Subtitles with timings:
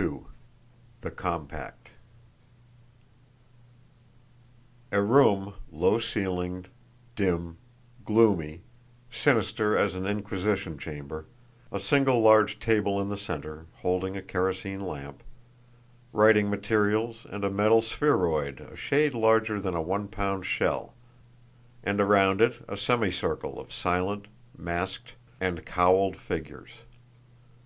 [0.00, 0.20] XXII
[1.02, 1.90] THE COMPACT
[4.92, 6.70] A room, low ceilinged,
[7.14, 7.58] dim,
[8.06, 8.62] gloomy,
[9.10, 11.26] sinister as an inquisition chamber;
[11.70, 15.22] a single large table in the center, holding a kerosene lamp,
[16.14, 20.94] writing materials and a metal spheroid a shade larger than a one pound shell;
[21.84, 25.12] and around it a semicircle of silent, masked
[25.42, 26.70] and cowled figures.